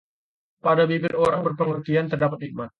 [0.65, 2.69] Pada bibir orang berpengertian terdapat hikmat